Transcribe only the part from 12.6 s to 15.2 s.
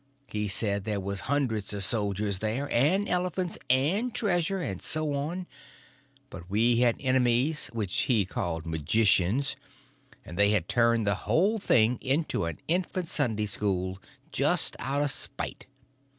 infant Sunday school, just out of